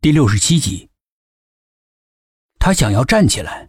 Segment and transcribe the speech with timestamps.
[0.00, 0.88] 第六十七集，
[2.60, 3.68] 他想要站起来，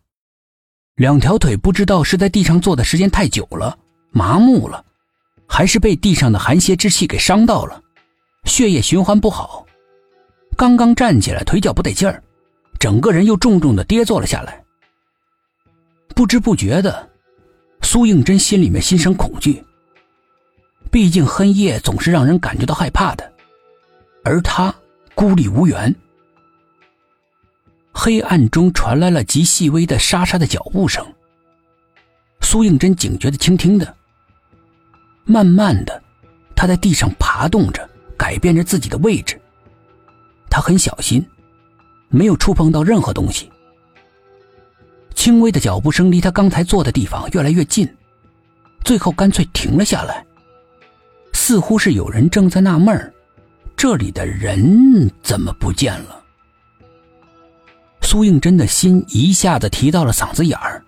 [0.96, 3.75] 两条腿不知道是在地上坐的时间太久了，
[4.11, 4.85] 麻木了，
[5.48, 7.82] 还是被地上的寒邪之气给伤到了，
[8.43, 9.66] 血液循环不好。
[10.55, 12.21] 刚刚站起来，腿脚不得劲儿，
[12.80, 14.64] 整个人又重重的跌坐了下来。
[16.14, 17.09] 不知不觉的，
[17.82, 19.64] 苏应真心里面心生恐惧。
[20.91, 23.34] 毕竟黑夜总是让人感觉到害怕的，
[24.23, 24.73] 而他
[25.16, 25.96] 孤立无援。
[28.07, 31.05] 黑暗中传来了极细微的沙沙的脚步声。
[32.39, 33.93] 苏应真警觉的倾听着。
[35.25, 36.02] 慢慢的，
[36.55, 37.85] 他在地上爬动着，
[38.17, 39.38] 改变着自己的位置。
[40.49, 41.21] 他很小心，
[42.07, 43.52] 没有触碰到任何东西。
[45.13, 47.94] 轻微的脚步声离他刚才坐的地方越来越近，
[48.85, 50.25] 最后干脆停了下来。
[51.33, 53.13] 似乎是有人正在纳闷儿
[53.75, 56.23] 这里的人怎么不见了？
[58.07, 60.81] 苏应真的心一下子提到了嗓子眼儿，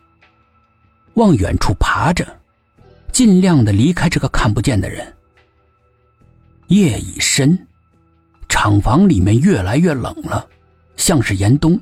[1.15, 2.25] 往远处爬着，
[3.11, 5.05] 尽量的离开这个看不见的人。
[6.67, 7.67] 夜已深，
[8.47, 10.47] 厂房里面越来越冷了，
[10.95, 11.77] 像是严冬。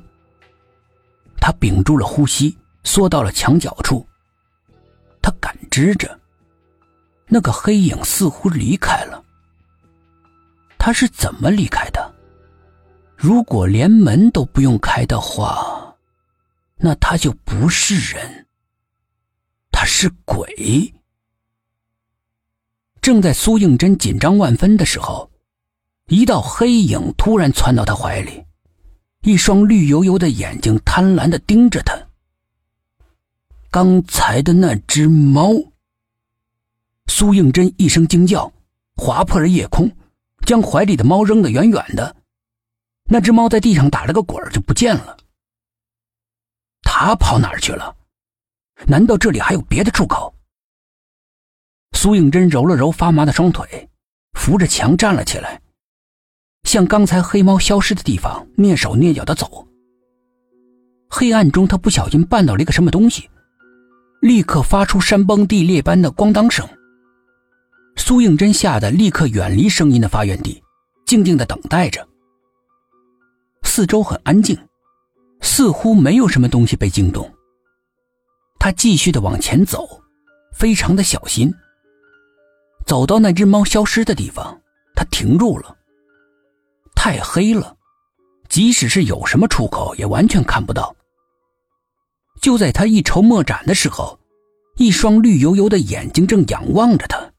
[1.40, 4.04] 他屏住了呼吸，缩到了墙角处。
[5.22, 6.18] 他感知着，
[7.28, 9.22] 那个黑影似乎离开了。
[10.76, 12.12] 他是怎么离开的？
[13.20, 15.96] 如果连门都不用开的话，
[16.76, 18.46] 那他就不是人，
[19.72, 20.94] 他是鬼。
[23.02, 25.28] 正在苏应真紧张万分的时候，
[26.06, 28.44] 一道黑影突然窜到他怀里，
[29.22, 32.00] 一双绿油油的眼睛贪婪的盯着他。
[33.68, 35.50] 刚才的那只猫，
[37.08, 38.52] 苏应真一声惊叫，
[38.94, 39.90] 划破了夜空，
[40.46, 42.14] 将怀里的猫扔得远远的。
[43.08, 45.16] 那只猫在地上打了个滚就不见了。
[46.82, 47.94] 它跑哪儿去了？
[48.86, 50.32] 难道这里还有别的出口？
[51.92, 53.88] 苏应真揉了揉发麻的双腿，
[54.34, 55.60] 扶着墙站了起来，
[56.62, 59.66] 向刚才黑猫消失的地方蹑手蹑脚的走。
[61.10, 63.28] 黑暗中，他不小心绊到了一个什么东西，
[64.20, 66.68] 立刻发出山崩地裂般的咣当声。
[67.96, 70.62] 苏应真吓得立刻远离声音的发源地，
[71.06, 72.06] 静静的等待着。
[73.78, 74.58] 四周很安静，
[75.40, 77.32] 似乎没有什么东西被惊动。
[78.58, 79.88] 他继续的往前走，
[80.52, 81.54] 非常的小心。
[82.88, 84.60] 走到那只猫消失的地方，
[84.96, 85.76] 他停住了。
[86.96, 87.76] 太黑了，
[88.48, 90.92] 即使是有什么出口，也完全看不到。
[92.42, 94.18] 就在他一筹莫展的时候，
[94.74, 97.30] 一双绿油油的眼睛正仰望着他。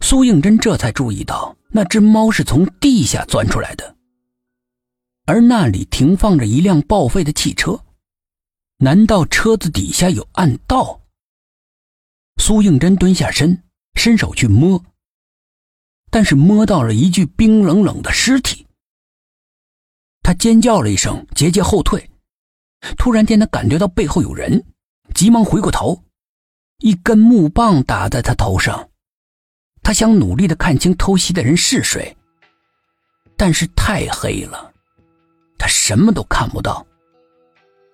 [0.00, 3.94] 苏应真这才注意到，那只猫是从地下钻出来的。
[5.24, 7.80] 而那里停放着一辆报废的汽车，
[8.78, 11.00] 难道车子底下有暗道？
[12.38, 13.62] 苏应真蹲下身，
[13.94, 14.84] 伸手去摸，
[16.10, 18.66] 但是摸到了一具冰冷冷的尸体。
[20.22, 22.10] 他尖叫了一声，节节后退。
[22.96, 24.64] 突然间，他感觉到背后有人，
[25.14, 26.02] 急忙回过头，
[26.78, 28.88] 一根木棒打在他头上。
[29.84, 32.16] 他想努力的看清偷袭的人是谁，
[33.36, 34.71] 但是太黑了。
[35.62, 36.84] 他什么都看不到。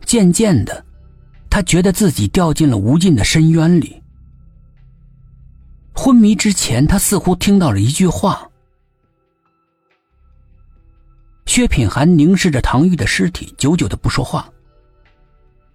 [0.06, 0.82] 渐渐的，
[1.50, 4.02] 他觉得自己掉进了无尽的深渊里。
[5.92, 8.48] 昏迷之前，他似乎听到了一句话。
[11.44, 14.50] 薛品涵凝视着唐玉的尸体，久久的不说话。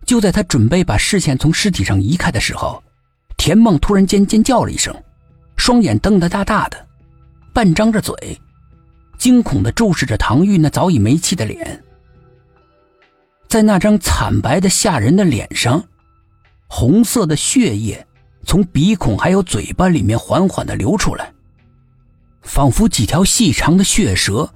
[0.04, 2.84] 就在他准备把视线从尸体上移开的时候，
[3.38, 4.92] 田梦突然间尖叫了一声，
[5.58, 6.88] 双眼瞪得大大的，
[7.54, 8.16] 半张着嘴。
[9.18, 11.82] 惊恐的注视着唐玉那早已没气的脸，
[13.48, 15.84] 在那张惨白的吓人的脸上，
[16.68, 18.06] 红色的血液
[18.46, 21.32] 从鼻孔还有嘴巴里面缓缓的流出来，
[22.42, 24.50] 仿佛几条细长的血蛇，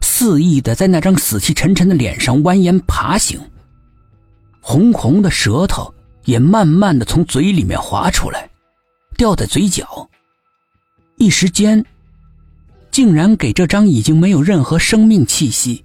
[0.00, 3.40] 肆意的在那张死气沉沉的脸上蜿蜒爬行，
[4.60, 5.92] 红红的舌头
[6.24, 8.48] 也慢慢的从嘴里面滑出来，
[9.16, 10.08] 掉在嘴角，
[11.16, 11.84] 一时间。
[12.96, 15.84] 竟然给这张已经没有任何生命气息，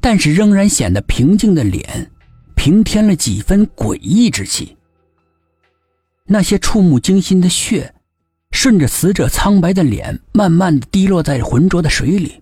[0.00, 2.08] 但是仍然显得平静的脸，
[2.54, 4.76] 平添了几分诡异之气。
[6.24, 7.92] 那些触目惊心的血，
[8.52, 12.40] 顺着死者苍白的脸，慢慢的滴落在浑浊的水里，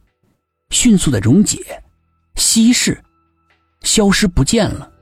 [0.69, 1.59] 迅速的溶解、
[2.35, 3.03] 稀释、
[3.81, 4.93] 消失不见了。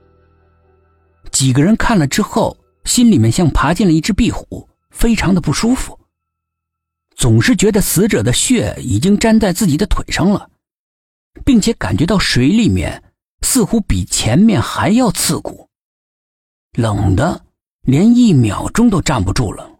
[1.29, 5.99] 几个人看了之后，心里面像爬进了一只壁虎，非常的不舒服。
[7.15, 10.49] 总是觉得死者的血已经粘在自己的腿上了，
[11.45, 13.03] 并且感觉到水里面
[13.41, 15.69] 似乎比前面还要刺骨，
[16.77, 17.45] 冷的
[17.81, 19.72] 连一秒钟都站不住了。